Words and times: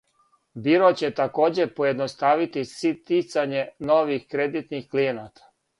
Биро 0.67 0.87
ће 1.01 1.11
такође 1.19 1.67
поједноставити 1.81 2.65
стицање 2.73 3.63
нових 3.93 4.29
кредитних 4.35 4.95
клијената. 4.97 5.51